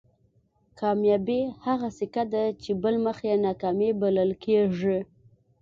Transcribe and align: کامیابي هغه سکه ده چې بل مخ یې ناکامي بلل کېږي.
کامیابي 0.79 1.41
هغه 1.65 1.89
سکه 1.97 2.23
ده 2.33 2.43
چې 2.61 2.71
بل 2.83 2.95
مخ 3.05 3.17
یې 3.29 3.35
ناکامي 3.45 3.89
بلل 4.01 4.31
کېږي. 4.43 4.99